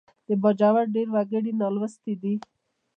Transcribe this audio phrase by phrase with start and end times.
[0.27, 2.33] د باجوړ ډېر وګړي نالوستي دي